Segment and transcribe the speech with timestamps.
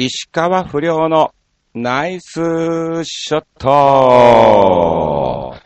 [0.00, 1.34] 石川不良の
[1.74, 2.30] ナイス
[3.02, 5.56] ショット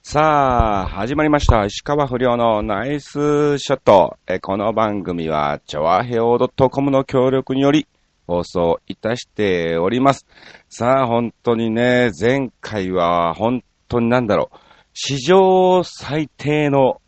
[0.00, 1.64] さあ、始まりました。
[1.64, 4.16] 石川不良のナイスショット。
[4.28, 7.88] えこの番組は、チョアヘオ .com の協力により
[8.28, 10.24] 放送いたしております。
[10.68, 14.56] さあ、本当にね、前回は本当になんだろう、
[14.94, 17.00] 史上最低の、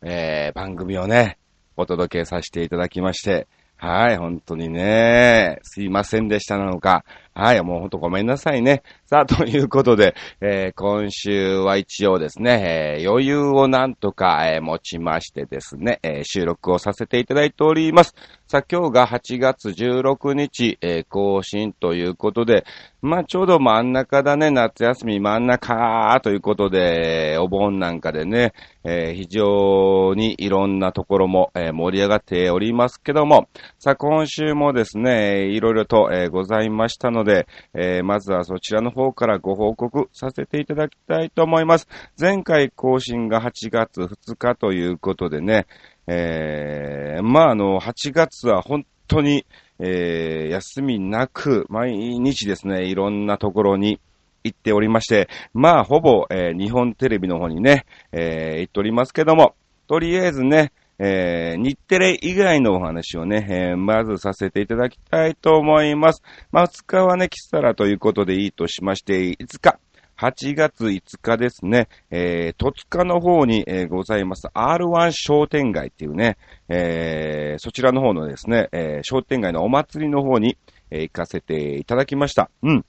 [0.00, 1.36] えー、番組をね、
[1.76, 3.46] お届けさせていただきまして、
[3.80, 7.04] はい、本当にね、すいませんでしたなのか。
[7.38, 8.82] はい、もうほんとごめんなさいね。
[9.06, 18.16] さあ、ということで、えー、今週は一応ですね、えー、余裕をなんとか、えー、持ちましてですね、え収録をさせていただいております。
[18.48, 22.64] さあ、今日が8月16日、え更新ということで、
[23.02, 28.52] まあ、ちょうど真ん中だね、夏休み真ん中ということで、お盆なんかでね、
[28.82, 41.86] え非常にいろんなところも、え盛り上がっておりますけども、さあ、今週もですね、いろいろと、えございましたので、でえまずはそちらの方からご報告させていただきたいと思います。
[42.18, 45.66] 前回更新が8月2日ということでね、
[46.06, 49.44] えー、まあ、あの、8月は本当に、
[49.78, 54.00] えー、休みなく、毎日ですね、いろんなところに
[54.42, 59.54] 行っておりまして、まあ、ほぼ、えー、日本テレビの方にね、えー、行っておりますけども、
[59.86, 66.22] とりあえずね、えー、日テレ以外のお話をね、えー、まずさせていただきたいと思います。
[66.50, 69.78] まあ、2日はね、キサラということでいいとしまして、5日、
[70.18, 76.36] 8月5日ですね、えー、戸塚の方に、えー、ございます R1 商店街っていうね、
[76.68, 80.58] えー、そちらの方のですね、えー、商店街のお祭りの方に、
[80.90, 82.50] えー、行かせていただきました。
[82.62, 82.84] うん。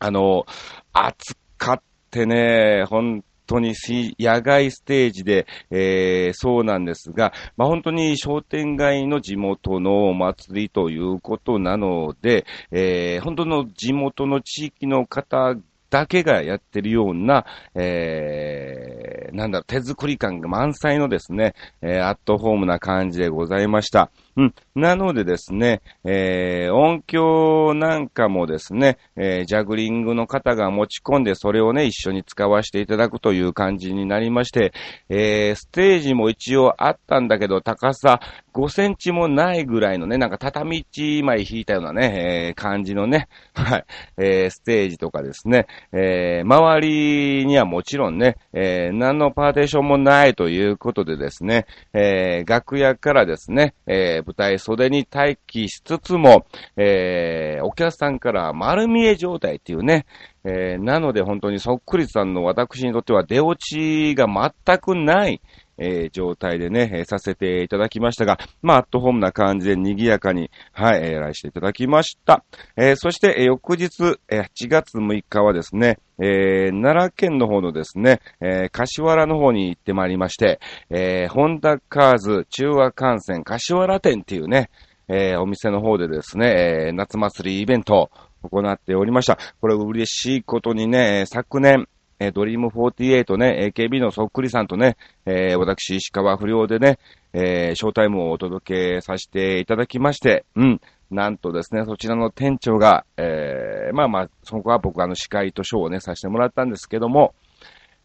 [0.00, 0.44] あの、
[0.92, 3.74] 暑かってね、本当に
[4.18, 15.56] 野外ステージで、えー、そうなんですが、まあ、本当に商店街の地元のお祭りということなので、えー、本当の地元の地域の方
[15.90, 24.10] だけがやってるような、えー、なんだろ、手作り感が満載のですね、えー、アットホームな感じでございました。
[24.36, 24.54] うん。
[24.74, 34.72] なのでですね、えー、音響なんかもですね、えー、ジャグリングの方が持ち込んで、それをね、一緒に使わせていただくという感じになりまして、
[35.08, 38.20] えー、ステージも一応あったんだけど、高さ
[38.52, 43.84] 5センチもないぐらいのね、なんか畳1枚引いたようなね、えー、感じのね、 はい、
[44.18, 60.06] えー、ステージとかですね、えー、周りにはもちろんね、えー、何のパーテーションもないということでですね、えー、楽屋からですね、えー、舞台袖に待機しつつも、えー、お客さんから丸見え状態っていうね、
[60.44, 65.40] えー、なので本当にそっくりさんの私にとっては出落ちが全くない、
[65.80, 72.44] えー、状態でね、えー、させていただきましたが、まあ、アットホームな感じで賑やかに、はい、えー、来していただきました。
[72.76, 84.68] えー、そして、えー、翌日、えー、8月6日はですね、えー、奈良県の方のですね、えー、柏原の方に行ってまいりまして、えー、ホンダカーズ中和幹線柏原店っていうね、
[85.08, 88.10] えー、お店の方でですね、えー、夏祭りイベント
[88.42, 89.38] を行っておりました。
[89.60, 91.88] これ嬉しいことにね、昨年、
[92.20, 96.98] えドリーム48ね、AKB のそっくりさんとね、えー、私、石川不良でね、
[97.32, 100.80] えー、ショータイムをお届けさせていただきまして、うん。
[101.10, 107.34] なんとですね、そちらの店長が、えー、まあまあ、そこは僕あの司会とショーをね、させてもらったんですけども、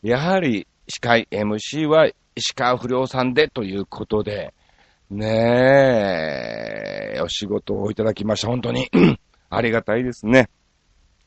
[0.02, 4.53] やはり司会、MC は石川不良さんでということで、
[5.09, 8.47] ねえ、お仕事をいただきました。
[8.47, 8.88] 本当に
[9.50, 10.50] ありがたいですね。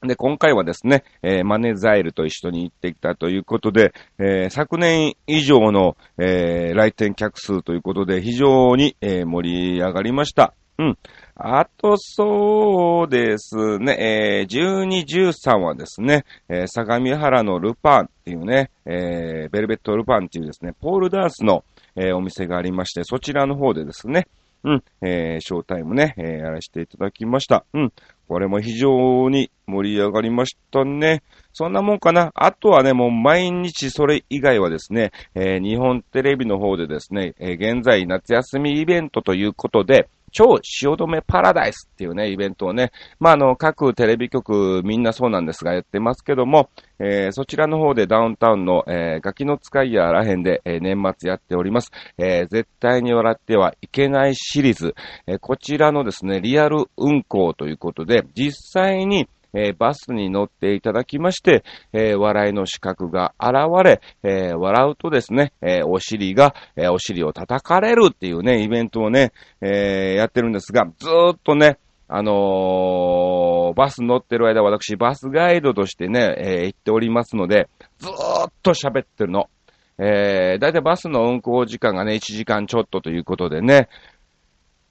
[0.02, 10.54] で、今回はですね、えー、マネザイルと一緒に行ってきたということで、えー、昨年以上の、えー、来店客数ということで、非常に、え盛り上がりました。
[10.78, 10.98] うん。
[11.34, 21.64] あと、そうですね、え12、13はですね、え相模原のルパンっていうね、えベルベットルパンっていうですね、ポールダンスの、
[21.96, 24.28] えお店がありまして、そちらの方でですね、
[24.64, 27.64] うん、えー、ショータイムね、えー、やらせていただきました。
[27.74, 27.92] うん、
[28.28, 31.22] これも非常に盛り上がりましたね。
[31.52, 32.32] そんなもんかな。
[32.34, 51.90] あとはね、もう毎日それ以外はですね、えー、日本テレビの方でですね、えー、現在夏休みイベントということで、超汐留パラダイスっていうね、イベントをね、まあ、あの、各テレビ局みんなそうなんですがやってますけども、えー、そちらの方でダウンタウンの、えー、ガキの使いやらへんで、えー、年末やっております。
[52.18, 54.94] え、絶対に笑ってはいけないシリーズ、
[55.26, 63.54] え、こちらのですね、リアル運行ということで、実際に、えー、バスに乗っていただきまして、えー、笑いの資格が現
[63.84, 71.78] れ、えー、笑うとですね、えお尻が、えお尻を叩かれるっていうね、イベントをね、えやってるんですが、ずーっとね、
[72.08, 77.68] あのー、バス乗ってる間、私、バスガイドとしてね、え、行っておりますので、
[77.98, 79.50] ずーっと喋ってるの。
[79.98, 83.88] えー、だいたいバスの運行時間がね、1時間ちょっとということでね。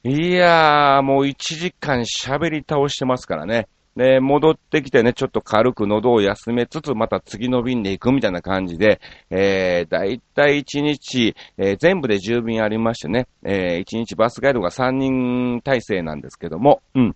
[0.04, 3.68] いやー、もう1時間喋り倒してますからね。
[3.98, 9.02] で、戻ってきてね、ちょっと軽く喉を休めつつ、また次の便で行くみたいな感じで、
[9.32, 17.16] えー、だいたい1日、えー、全部で10便ありましてね、えー、1日バスガイドが3人体制なんですけども、うん。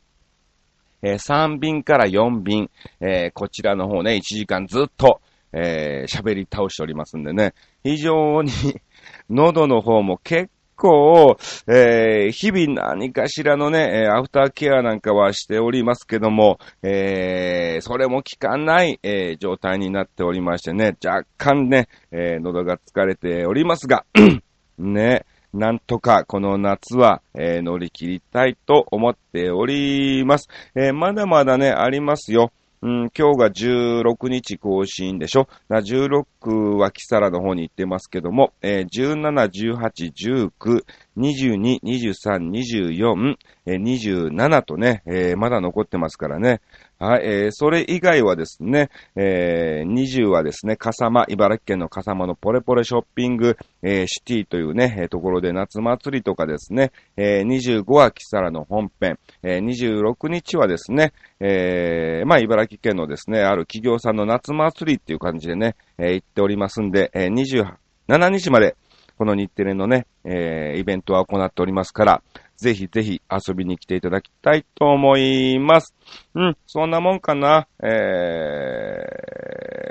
[1.04, 5.22] えー、3便から4便、えー、こちらの方ね、1時間ずっと、
[5.54, 8.52] えー、喋り倒しておりますんでね、非常に
[9.30, 11.38] 喉の方も結構、
[11.68, 24.06] えー、日々何かしらのね、アフターケアなんかはしておりますけども、えー、それも効かない、えー、状態になっておりましてね、若干ね、えー、喉が疲れておりますが、
[24.78, 30.48] ね、なんとかこの夏は、えー、乗り切りたいと思っております。
[30.76, 32.52] えー、まだまだね、ありますよ。
[32.84, 40.84] うん、今日が16日更新でしょ？16はキサラの方に行ってますけども、えー、17、18、19、
[41.16, 43.36] 22、23、24、
[43.68, 46.60] えー、27とね、えー、まだ残ってますからね。
[47.02, 67.78] はい、えー、それ以外はですね、えー、20はですね、笠間、茨城県の笠間のポレポレショッピング、えー、シティというね、えー、ところで夏祭りとかですね、えー、25は木更の本編、えー、26日はですね、えー、まあ、茨城県のですね、ある企業さんの夏祭りっていう感じでね、えー、行っておりますんで、えー、
[68.10, 68.76] 27日まで、
[69.18, 72.24] この日テレのね、えー、イベントは行っておりますから、
[72.62, 75.96] ぜひぜひ遊びに来ていただきたいと思います。
[76.36, 77.68] うん、そんなもんかな。
[77.84, 77.88] え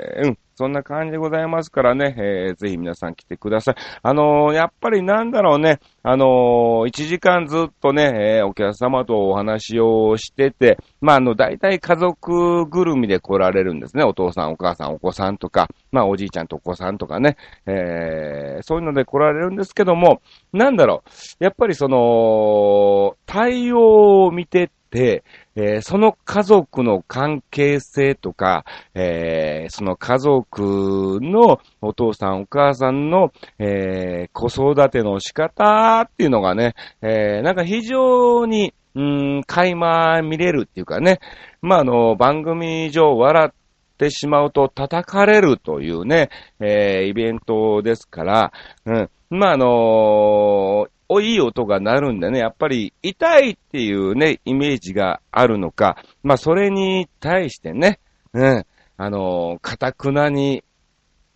[0.23, 3.75] うん、そんな感じでございますからね、えー、ぜひ皆さん来てください。
[4.03, 14.03] あのー、やっぱりなんだろうね、あのー、1時間ずっとね、えー、お客様とお話をしてて、まあ、あの、大体家族ぐるみで来られるんですね。
[14.03, 20.21] お父さん、お母さん、お子さんとか、まあ、おじいちゃんとお子さんとかね、えー、そういうので来られるんですけども、
[20.53, 21.03] なんだろ
[21.39, 25.23] う、やっぱりその、対応を見てて、
[25.55, 39.01] えー、その家族の関係性とか、えー、その家族のお父さんお母さんの、えー、子育ての仕方っていうのがね、えなんか非常に、う
[39.39, 41.19] ん、垣間見れるっていうかね、
[41.61, 43.53] まあ、あの、番組上笑っ
[43.97, 48.51] てしまうと叩かれるというね、えイベントですから、
[48.85, 57.99] うん、まあ、あのおいい音が鳴るんでね、やっぱり痛いっていうね、イメージがあるのか、まあそれに対してね、
[58.31, 58.65] うん、
[58.95, 60.63] あの、かたくなに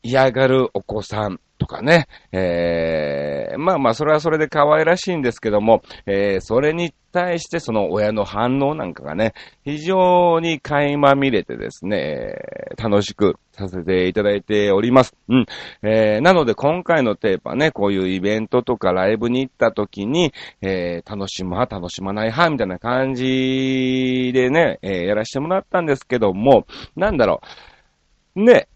[0.02, 1.42] 嫌がるお子さん。
[1.58, 12.36] とかね、えー、まあまあそれはそれで可愛らしいんですけども、えー、それに対してその親の反応なんかがね、非常に垣間見れてですね、
[12.78, 15.16] 楽しくさせていただいております。
[15.30, 15.46] うん。
[15.82, 26.68] えー、なので今回のテーマね、こういうイベントとかライブに行った時に、えー、楽しむ派、楽しまない派、みたいな感じでね、えー、やらせてもらったんですけども、
[26.98, 27.40] なんだろ
[28.36, 28.44] う。
[28.44, 28.68] ね、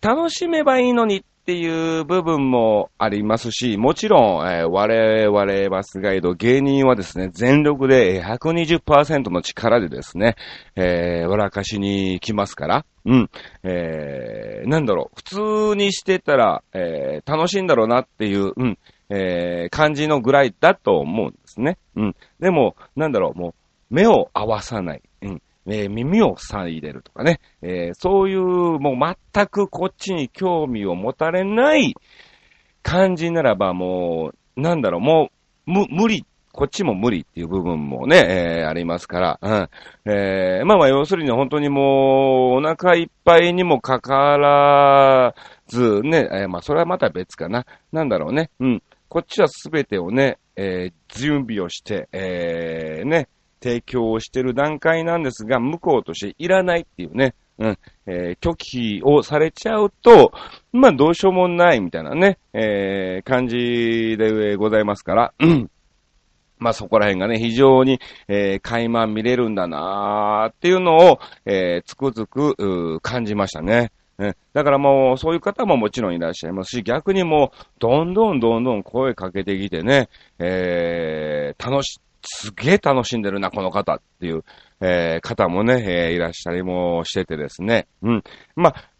[0.00, 10.36] 楽しめばいいのにっっていう部分もありますし、もちろん、えー、我々バスガイド芸人はですね、全力で120%の力でですね、
[10.76, 13.30] えー、笑かしに来ますから、うん、
[13.62, 21.78] えー、なんだろう、普通にしてたら、えー、楽しいんだろうなっていう、うん、えー、感じのぐらいだと思うんですね。
[21.96, 22.16] うん。
[22.40, 23.54] でも、なんだろう、も
[23.90, 25.02] う、目を合わさない。
[25.68, 31.94] えー、耳を塞いでるとかね、えー、そういう、もう全くこっちに興味を持たれない
[32.82, 35.30] 感じならば、もう、なんだろう、も
[35.66, 38.16] う、む、無理、こっちも無理っていう部分もね、
[38.60, 40.10] えー、ありますから、うん。
[40.10, 45.34] え、まあまあ、要するに本当にもう、お腹いっぱいにもかかわら
[45.66, 47.66] ず、ね、え、まあ、それはまた別かな。
[47.92, 48.82] なんだろうね、うん。
[49.08, 53.28] こっちはすべてをね、え、準備をして、え、ね、
[53.62, 60.32] 提供をしてる段階なんですが、向こうとしていらないっていうね、うん、えー、拒否をされちゃうと、
[60.72, 65.70] まあ、どうしようもないみたいなね、えー、感じでございますから、うん。
[66.58, 73.92] まあ、そこら辺がね、非常に、えー、垣間見れるんだなーっていうのを、えー、つくづく、感じましたね。
[74.18, 80.08] ね、だからもう、そういう方ももちろんいらっしゃいますし、逆にもう、どんどんどんどん声かけてきてね、
[80.40, 82.00] えー、楽し、
[82.30, 84.44] すげえ楽しんでるな、この方っていう、
[84.80, 87.88] えー、方もね、えー、いらっしゃりもしててですね。
[88.02, 88.22] うん。
[88.54, 88.90] まあ、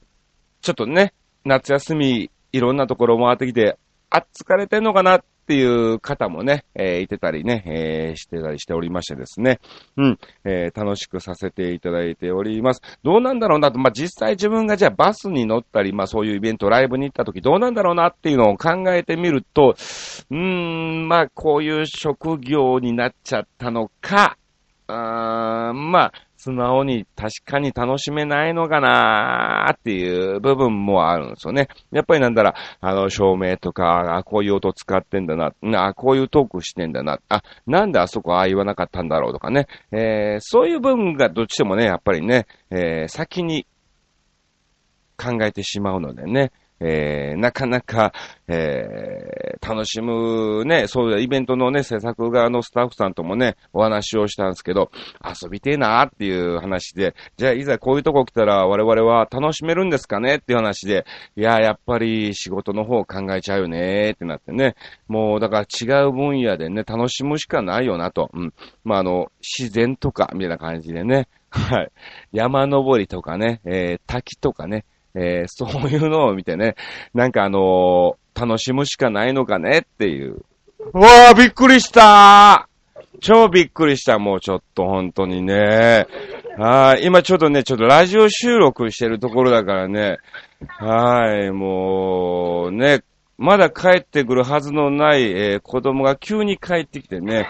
[0.62, 1.12] ちょっとね、
[1.44, 3.76] 夏休み、いろんなところ回ってきて、
[4.08, 9.60] あ、疲れてんのかなっていう方もね、えー、いてたりね、えー、してたりしておりましてですね。
[9.96, 12.82] うん、えー、楽しくさせていただいております。
[13.02, 19.74] どうなんだろうなと、まあ、実際自分がじゃあバスに乗ったり、まあ、そういうイベント、ライブに行った時どうなんだろうなっていうのを考えてみると、
[20.30, 24.36] うーん、まあ、こういう職業になっちゃったのか、
[24.86, 31.66] あまあ、素直に確かに楽しめないのかなーっていう部分もあるんですよね。
[31.90, 39.66] やっぱりなんだら、あの、照明とか、あ、こういう音使ってんだな、あ、こういうトークしてんだな、あ、なんであそこああ言わなかったんだろうとかね。
[39.90, 43.66] えー、そういう部分がどっちでもね、やっぱりね、えー、先に
[45.16, 46.52] 考えてしまうのでね。
[46.80, 48.12] えー、なかなか、
[48.46, 54.90] えー、楽しむね、そういうイベントのね、制作側のスタッフさんともね、お話をしたんですけど、
[55.24, 60.36] 遊びてえなーっていう話で、じゃあいざこういうとこ来たら我々は楽しめるんですかね？
[60.36, 61.04] っていう話で、
[61.36, 64.74] いや、やっぱり仕事の方考えちゃうよねーってなってね、
[65.08, 68.30] もうだから違う分野でね、楽しむしかないよなと。
[68.32, 68.54] うん。
[68.84, 71.90] まあ、あの、自然とか、みたいな感じでね、はい。
[72.32, 74.84] 山登りとかね、えー、滝とかね、
[75.18, 76.74] えー、そういうのを見てね、
[77.14, 80.44] なんかあのー、楽しむしかないのかねっていう。
[80.94, 82.68] うわー、びっくりした
[83.20, 86.06] 超びっくりした、もうちょっと本当にね。
[86.56, 87.04] はい。
[87.04, 90.18] 今ちょっとね、ちょっとラジオ収録してるところだからね。
[90.66, 91.50] はい。
[91.50, 93.02] もう、ね、
[93.36, 97.48] まだ帰ってくるはずのない、えー、子供が急に帰ってきてね。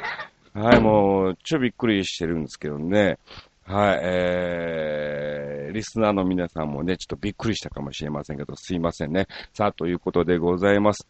[0.55, 3.19] はい、もう、ちょびっくりしてるんですけどね。
[3.69, 9.27] はい、えー、リスナーの皆さんもね、ちょっとびっくりしたかもしれませんけど、すいませんね。
[9.53, 11.07] さあ、ということでございます。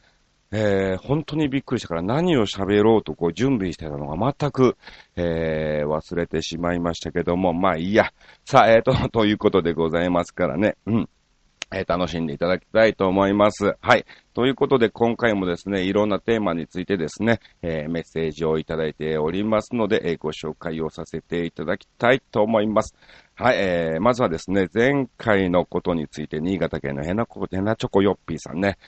[0.50, 4.76] えー、本当にびっくりしたから何を喋ろうとこう準備してたのが全く、
[5.14, 8.12] えー、忘れてしまいましたけども、まあいいや。
[8.44, 10.76] さあ、えーと、ということでございますからね。
[10.86, 11.08] うん。
[11.70, 13.76] え、楽しんでいただきたいと思います。
[13.80, 14.06] はい。
[14.32, 22.94] ということで、今回もですね、いろんなテーマについてですね、えー、メッセージをいただいておりますので、えー、ご紹介をさせていただきたいと思います。
[23.34, 28.78] はい、えー、まずはですね、前回のことについて、新潟県のヘナコ、ヘナチョコヨッピーさんね。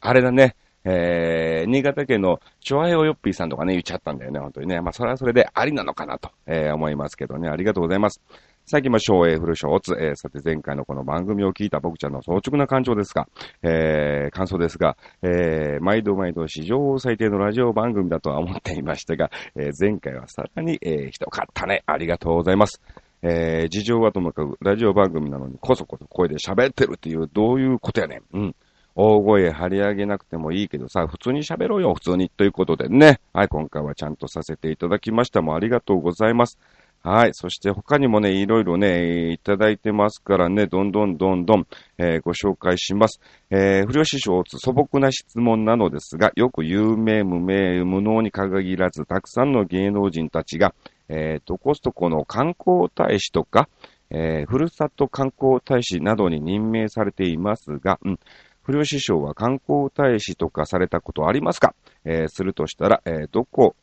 [0.00, 0.54] あれだね、
[0.84, 4.80] えー、新潟県のチョアヘオヨッピーさんとかね、言っちゃったんだよね、本当にね。
[4.80, 7.48] まあ、それはそれでありなのかなと、えー、思いますけどね。
[7.48, 8.22] ありがとうございます。
[8.66, 9.28] さあ行きましょう。
[9.28, 9.94] えー、フルショーツ。
[10.00, 13.28] えー、さて前回のこの番組を聞いた僕ちゃんの率直な感情ですが、
[13.62, 21.82] えー、感想ですが、えー、毎度毎度史上最低のラジオ番組だとは思っていましたが、えー、前回はさらに、えー、ひどかったね。
[21.84, 22.80] ありがとうございます。
[23.20, 28.22] えー、事情はともかく、ラジオ番組なのにこそこそ声で喋ってるっていう、どういうことやねん。
[28.32, 28.56] うん。
[28.94, 32.30] 大声張り上げなくてもいいけどさ、普通に喋ろうよ、普通に。
[32.30, 33.20] ということでね。
[33.34, 36.58] はい、今回はちゃんとさせていただきましたもありがとうございます。
[37.06, 37.34] はい。
[37.34, 41.66] そして他にもね、いろいろね、いただいてますからね、どんどんどんどん、
[41.98, 43.20] えー、ご紹介します。
[43.50, 50.74] えー、不良師匠素朴な質問なのですが、よく有名、無名、無能に限らず、たくさんの芸能人たちが、
[51.10, 53.68] えー、とこすとこの観光大使とか、
[54.08, 58.18] えー、ふるさと観光大使などに任命されていますが、うん、
[58.62, 61.74] 不良師匠は観光大使とかされたことありますか、
[62.06, 63.76] えー、するとしたら、えー、どこ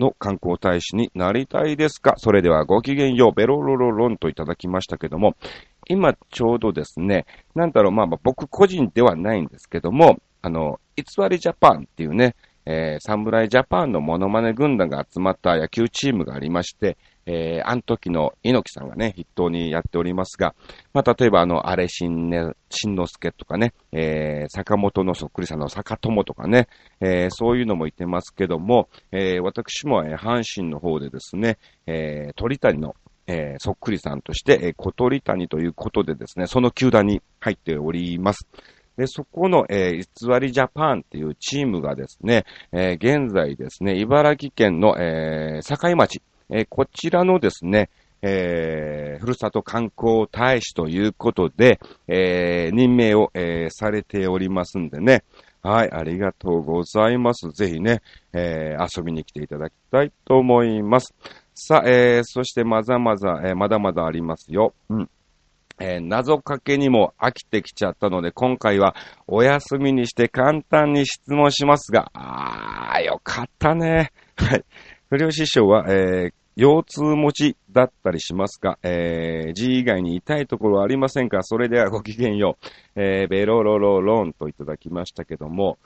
[0.00, 2.14] の観光大使になりたいですか？
[2.16, 5.36] それではごきげんよう、ベロロロロンといただきましたけども、
[5.86, 12.34] 今ちょうどですね、なんだろう、まあまあ僕個人ではないんですけども、あの、偽りジャパンっていうね、
[12.66, 20.54] えー、サムライジャパンのモノマネ軍団が集まった野球チームがありまして、えー、あの時の猪木さんがね、筆頭にやっておりますが、
[20.92, 26.68] まあ、例えばあの、あれしんね、しんのすけとかね、えー、坂本のそっくりさんの坂友とかね、
[27.00, 32.94] えー、そういうのもいてますけども、えー、私も、えー、阪神の方でですね、えー、鳥谷の、
[33.26, 38.46] えー、そっくりさんとして、えー、小鳥谷ということでですね、その球団に入っております。
[38.96, 47.90] で、そこの、えー、偽りジャパンっていうチームがですね、えー、現在ですね、茨城県の、えー、境町、えー、こちらのですね、
[48.22, 55.24] えー、ふるさと観光大使ということで、えー、任命を、えー、されておりますんでね。
[55.62, 57.50] はい、ありがとうございます。
[57.50, 58.02] ぜひね、
[58.34, 61.14] えー、遊びに来ていただきたいと思います。
[61.54, 64.74] さあ、えー、そしてまざまざ、えー、まだまだありますよ。
[64.90, 65.10] うん。
[65.80, 68.94] えー、謎かけにも飽きてきちゃったので、今回は
[69.26, 74.12] お休みにして簡単に質問しますが、あー、よかったね。
[74.36, 74.64] はい。
[75.10, 78.78] 不良師匠は、えー、腰痛持ちだったりしますか？
[78.84, 81.42] えー、G 以外に痛いところありませんか？
[81.42, 82.56] それではごきげんよ
[82.96, 83.00] う。
[83.00, 85.78] えー、ベロロロロンといただきましたけども、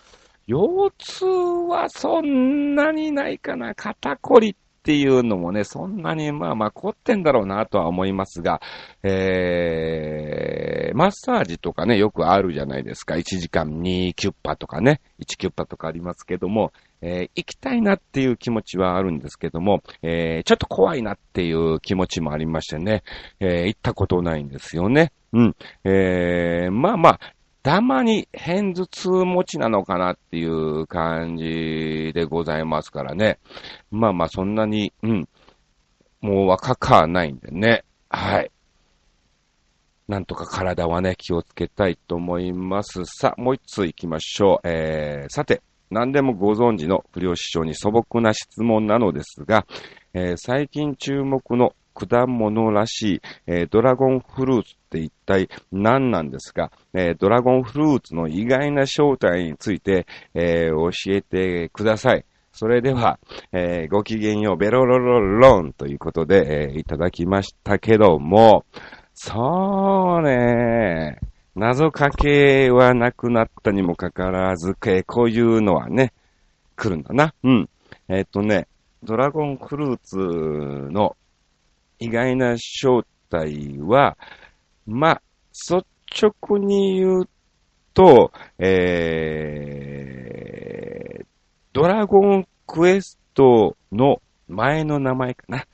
[0.46, 4.56] 腰痛はそんなにないかな肩こり
[4.88, 8.62] っていうのもね、そんなにまあまあ凝ってんだろうなとは思いますが、
[9.02, 13.16] えー、マッサージとかね、よくあるじゃないですか。
[13.16, 23.02] 1時間2キュッパとかね、1キュッパとかありますけども、えー、行きたいなっていう気持ちはあるんですけども、えー、ちょっと怖いなっていう気持ちもありましてね、
[23.40, 25.12] えー、行ったことないんですよね。
[25.34, 25.56] うん。
[25.84, 27.20] えー、まあまあ、
[27.68, 33.38] たまに偏頭痛持ちなのかなっていう感じでございますからね。
[33.90, 35.28] まあまあ、そんなに、うん。
[36.22, 37.84] もう若かはないんでね。
[38.08, 38.50] はい。
[40.08, 43.04] なんとか体はね、気をつけたいと思います。
[43.04, 44.66] さあ、もう一つ行きましょう。
[44.66, 45.60] えー、さて、
[45.90, 49.66] 何でもご存知の不良師匠に素朴な質問なのですが、
[50.14, 51.74] えー、最近注目の
[52.06, 62.24] 果物らしい、え、ドラゴンフルーツって一体何なんですか、え、ドラゴンフルーツの意外な正体について、え、教えてください。
[62.52, 63.20] それでは、
[63.52, 68.64] えー、ごきげんよう、ベロロロロンということで、えー、いただきましたけども、
[69.14, 71.18] そうね、
[71.54, 76.12] 謎かけはなくなったにもかかわらず、えこういうのはね、
[76.76, 77.34] 来るんだな。
[77.42, 77.68] うん。
[78.08, 78.68] えっ、とね、
[79.02, 81.16] ドラゴンフルーツの
[81.98, 84.16] 意外な正体は、
[84.86, 85.84] まあ、率
[86.22, 87.28] 直に言う
[87.94, 91.26] と、えー、
[91.72, 95.66] ドラゴンクエストの前の名前かな。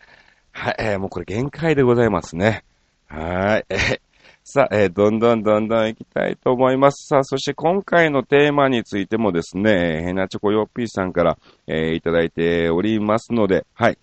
[0.52, 2.64] はい、えー、もうこれ限界でございますね。
[3.09, 3.66] はい。
[3.69, 4.00] えー、
[4.45, 7.07] さあ、えー、どんどんどんどん行きたいと思います。
[7.09, 13.99] さあ、そして今回のテーマについてもですね、ヘナチョコヨッピーさんから、えー、いただいておりますので、はい。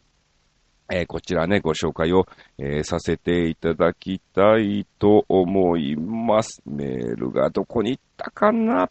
[0.94, 2.26] えー、こちらね、ご紹介を、
[2.58, 6.62] えー、させていただきたいと思います。
[6.66, 8.90] メールがどこに行ったかな？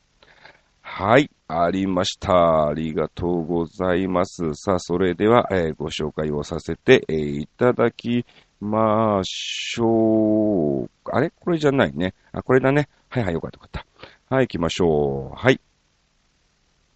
[0.81, 2.69] はい、ありました。
[2.69, 4.55] ありがとうございます。
[4.55, 8.25] さあ、それでは、えー、ご紹介をさせて、えいただき
[8.61, 10.91] ましょう。
[11.05, 11.31] あれ？
[11.31, 12.15] これじゃないね。
[12.33, 12.89] あ、これだね。
[13.11, 14.35] はいはい、よかったよかった。
[14.35, 15.37] はい、行きましょう。
[15.37, 15.61] はい。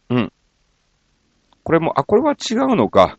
[0.08, 0.32] うん。
[1.62, 3.18] これも、あ、これは違うのか。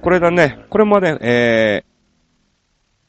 [0.00, 0.64] これだね。
[0.70, 1.84] これもね、え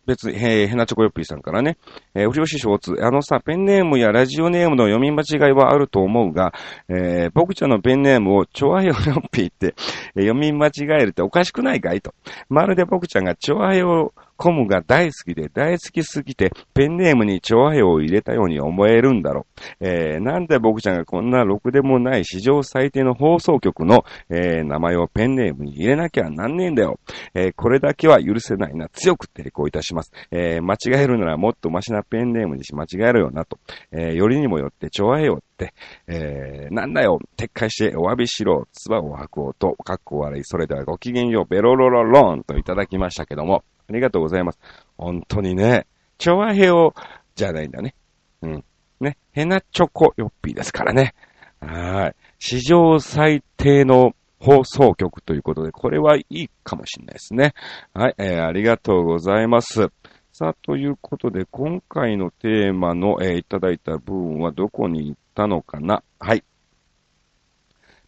[0.05, 1.77] 別に、えー、ヘナチョコヨッピーさんからね、
[2.15, 6.53] えー、不良師匠つ、あのさ、ペンネームやラジオネームの読み間違いはあると思うが、
[6.89, 9.75] えー、僕ちゃんのペンネームをチョアヘヨヨッピーって、
[10.15, 12.13] え、読み間違えるっておかしくないかいと。
[12.49, 19.45] まるで僕ちゃんがチョアヘヨコムが大好きで大好きすぎて、ペンネームに調和兵を入れたように思えるんだろ
[19.81, 19.85] う。
[19.85, 26.99] えー、なんで僕ちゃんがこんなろくでもない史上最低の放送局の、えー、名前をペンネームに入れなきゃなんねえんだよ。
[27.35, 28.89] えー、これだけは許せないな。
[28.89, 30.11] 強く抵抗いたします。
[30.31, 33.59] えー、間違えるならもっとマシなペンネームにし間違えろよなと。
[33.91, 35.73] えー、よりにもよって調和兵をって、
[36.07, 40.43] えー、なんだよ、撤回してお詫びしろ、唾を吐こうと、かっこ悪い。
[40.43, 44.59] それではごきげんよう、ベロロロロンといただきましたけども、ありがとうございます。
[44.97, 45.85] 本当にね、
[46.17, 46.93] チョアヘオ
[47.35, 47.93] じゃないんだね。
[48.41, 48.63] うん。
[49.01, 51.13] ね、ヘナチョコヨッピーですからね。
[51.59, 52.15] はい。
[52.39, 57.53] 史上最低の放送局ということで、これはいいかもしれないですね。
[57.93, 59.89] はい、えー、ありがとうございます。
[60.31, 66.43] さあ、ということで、今回のテーマの、えー、いただいた部分はどこに行ったのかなはい。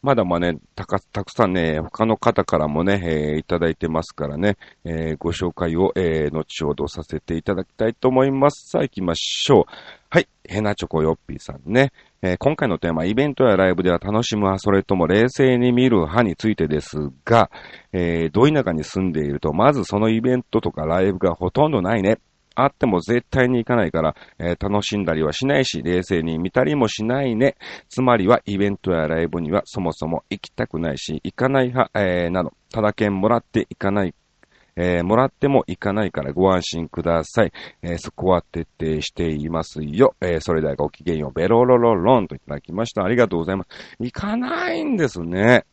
[0.04, 8.70] まだまね、たか、たくさんね、他の方からもね、えー、いただいてますからね、えー、ご紹介を、えー、後ほどさせていただきたいと思います。
[8.70, 9.64] さあ行きましょう。
[10.10, 11.94] はい、ヘナチョコヨッピーさんね。
[12.22, 17.50] えー、今回のテーマ、イベントやライブでは楽しむ派、それとも冷静に見る派についてですが、
[17.94, 22.20] えー、ど田舎に住んでいると、まずそのイベントとかライブがほとんどないね。
[22.56, 27.56] あっても絶対に行かないから、えー、楽しんだりはしないし、冷静に見たりもしないね。
[27.90, 34.14] つまりはイベントやライブにはそもそも行きたくないし、行かない派、えー、など、ただけんもらって行かない
[34.76, 37.52] えー、もらってもいかないからご安心ください。
[37.82, 40.16] えー、そこは徹底していますよ。
[40.22, 41.32] えー、それではごきげんよう。
[41.32, 43.04] ベロロロロンといただきました。
[43.04, 43.70] ありがとうございます。
[44.00, 45.66] 行かないんですね。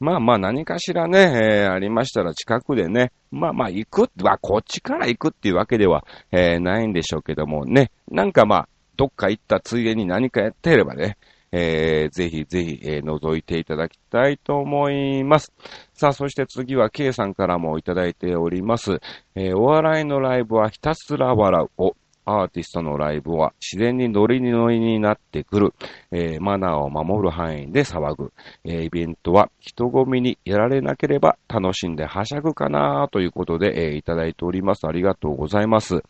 [0.00, 11.16] まあまあ何かしらね、えー、ありましたら近くでね、まあまあ行く、はこっちから行くっていうわけでは、えー、ないんでしょうけどもね、なんかまあ、どっか行ったついでに何かやってればね、
[11.56, 15.52] えー、ぜひぜひ、えー、覗いていただきたいと思います。
[15.92, 19.00] さあ、そして次は K さんからもいただいております。
[19.36, 25.74] えー、お笑いのライブはひたすら笑うおアーティストのライブは自然にノリにノリになってくる、
[26.10, 28.32] えー、マナーを守る範囲で騒ぐ、
[28.64, 34.86] えー、イベントは人混みにやられなければ楽しんではしゃぐかなということで、えー、いただいております。
[34.86, 36.02] ありがとうございます。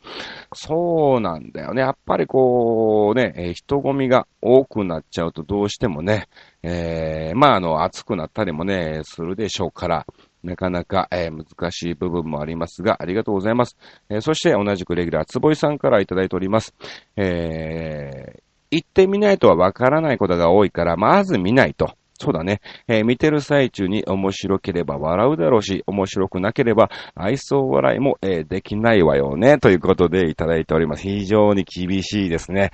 [0.52, 1.82] そうなんだよね。
[1.82, 6.28] やっぱりこうね、え人混みが多くなっちゃうとどうしてもね、
[6.62, 10.06] えまああの暑くなったりもね、するでしょうから、
[10.44, 13.76] なかなか、えー、難しい部分もありますが、ありがとうございます。
[14.10, 16.74] えー、そして同じくレギュラー、つぼいさんからいただいております。
[17.16, 21.94] えー、行ってみないとはわからないことが多いから、まず見ないと。
[22.16, 22.60] そうだね。
[22.86, 29.58] えー、見てる最中に面白ければ笑うだろうし、面白くなければ愛想笑いも、えー、できないわよね。
[29.58, 31.02] ということでいただいております。
[31.02, 32.70] 非常に厳しいですね。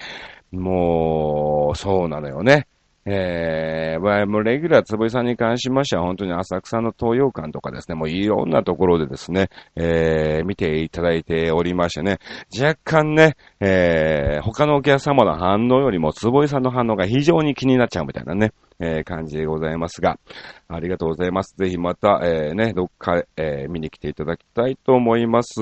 [0.53, 2.67] もう、そうなのよね。
[3.07, 12.19] えー、もうレギュラーつぶいさんに関しましては、本当に浅草の東洋館とかですね、もういろんなところでですね、えー、見ていただいておりましてね、
[12.59, 20.19] 若干ね、えー、他のお客様の反応よりも、つぼいさんの反応が非常に気になっちゃうみたいなね、えー、感じでございますが、
[20.69, 21.57] ありがとうございます。
[21.57, 25.61] ぜひまた、えー、ね、どっか、えー、見に来ていただきたいと思います。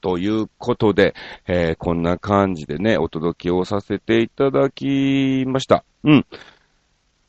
[0.00, 1.14] ということで、
[1.46, 5.84] えー、こんな感じでね、お届けをさせていただきました。
[6.04, 6.26] うん。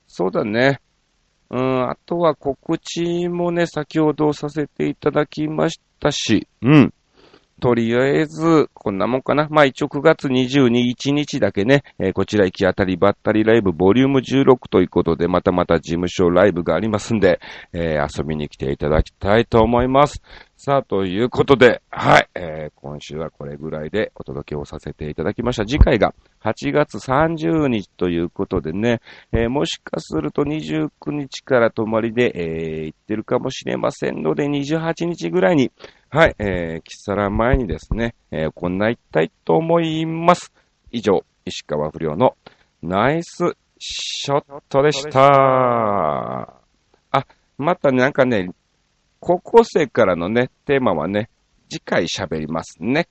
[0.08, 0.82] そうだね。
[1.50, 6.94] うん、あとは告知もね、先ほどさせていただきましたし、うん。
[7.62, 9.48] とりあえず、こんなもんかな。
[9.52, 17.40] まあ一応9月22日だけね、えー、こちら行き当たりばったりライブボリューム16ということで、またまた事務所ライブがありますんで、
[17.72, 20.24] えー、遊びに来ていただきたいと思います。
[20.64, 25.66] さあ、ということで、はい、えー、今週はこれぐらいでお届けをさせていただきました。
[25.66, 35.72] 次回が8月30日ということでね、えー、もしかすると29日から泊まりで、えー、行ってるかもしれませんので、28日ぐらいに、
[36.12, 40.54] はい、えー、キサラ前にですね、えー、行いたいと思います。
[40.92, 42.36] 以上、石川不良の
[42.84, 46.54] ナイスショットでした。
[47.10, 47.26] あ、
[47.58, 48.52] またなんかね、
[49.22, 51.30] 高校生からのね、テーマはね、
[51.70, 53.08] 次回喋りますね。